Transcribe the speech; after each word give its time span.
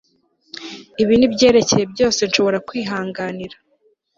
ibi 1.01 1.13
nibyerekeye 1.17 1.83
byose 1.93 2.19
nshobora 2.29 2.57
kwihanganira 2.67 3.55